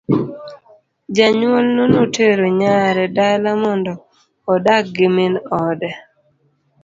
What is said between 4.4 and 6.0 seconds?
odag gi min ode.